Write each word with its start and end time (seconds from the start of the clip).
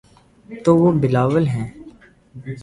تو 0.65 0.77
وہ 0.77 0.91
بلاول 0.91 1.47
ہیں۔ 1.47 1.69